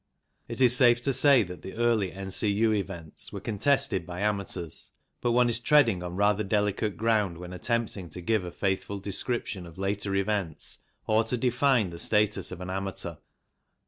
[0.47, 2.71] It is safe to say that the early N.C.U.
[2.73, 4.89] events were contested by amateurs,
[5.21, 9.67] but one is treading on rather delicate ground when attempting to give a faithful description
[9.67, 13.17] of later events or to define the status of an amateur.